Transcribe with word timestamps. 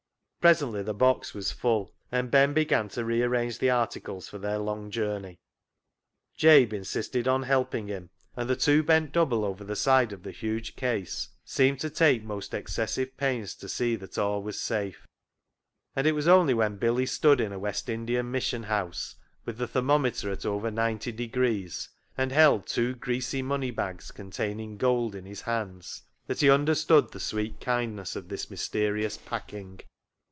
Presently 0.41 0.81
the 0.81 0.95
box 0.95 1.35
was 1.35 1.51
full, 1.51 1.93
and 2.11 2.31
Ben 2.31 2.51
began 2.55 2.89
to 2.89 3.05
rearrange 3.05 3.59
the 3.59 3.69
articles 3.69 4.27
for 4.27 4.39
their 4.39 4.57
long 4.57 4.89
journey. 4.89 5.37
Jabe 6.35 6.75
insisted 6.75 7.27
on 7.27 7.43
helping 7.43 7.85
him, 7.89 8.09
and 8.35 8.49
the 8.49 8.55
two 8.55 8.81
BILLY 8.81 8.81
BOTCH 8.81 8.87
53 8.87 8.99
bent 9.05 9.11
double 9.11 9.45
over 9.45 9.63
the 9.63 9.75
side 9.75 10.11
of 10.11 10.23
the 10.23 10.31
huge 10.31 10.75
case, 10.75 11.29
seemed 11.45 11.79
to 11.81 11.91
take 11.91 12.23
most 12.23 12.55
excessive 12.55 13.15
pains 13.17 13.53
to 13.53 13.69
see 13.69 13.95
that 13.97 14.17
all 14.17 14.41
was 14.41 14.59
safe. 14.59 15.05
And 15.95 16.07
it 16.07 16.13
was 16.13 16.27
only 16.27 16.55
when 16.55 16.77
Billy 16.77 17.05
stood 17.05 17.39
in 17.39 17.53
a 17.53 17.59
West 17.59 17.87
Indian 17.87 18.31
mission 18.31 18.63
house, 18.63 19.17
with 19.45 19.59
the 19.59 19.67
thermometer 19.67 20.31
at 20.31 20.43
over 20.43 20.71
90°, 20.71 21.87
and 22.17 22.31
held 22.31 22.65
two 22.65 22.95
greasy 22.95 23.43
money 23.43 23.69
bags 23.69 24.09
containing 24.09 24.77
gold 24.77 25.13
in 25.13 25.27
his 25.27 25.41
hands, 25.41 26.01
that 26.25 26.39
he 26.39 26.49
understood 26.49 27.11
the 27.11 27.19
sweet 27.19 27.59
kindness 27.61 28.15
of 28.15 28.29
this 28.29 28.49
mysterious 28.49 29.17
packing. 29.17 29.79